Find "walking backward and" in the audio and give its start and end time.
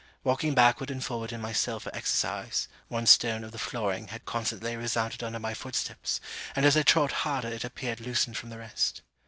0.23-1.03